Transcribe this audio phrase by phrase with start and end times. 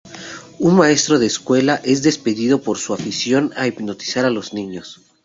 [0.57, 4.99] Un maestro de escuela es despedido por su afición a hipnotizar a los niños.